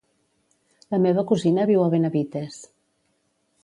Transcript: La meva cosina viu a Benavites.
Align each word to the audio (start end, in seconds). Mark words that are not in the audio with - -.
La 0.95 1.01
meva 1.05 1.25
cosina 1.33 1.69
viu 1.73 1.85
a 1.85 1.87
Benavites. 1.95 2.61